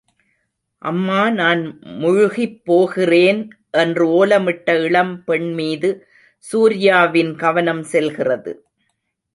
[0.81, 1.61] அம்மா நான்
[1.99, 3.41] முழுகிப் போகிறேன்!
[3.73, 5.91] என்று ஓலமிட்ட இளம்பெண்மீது
[6.45, 8.53] சூர்யாவின் கவனம் செல்கிறது.